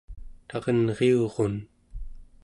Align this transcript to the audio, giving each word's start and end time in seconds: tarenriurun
tarenriurun 0.49 1.55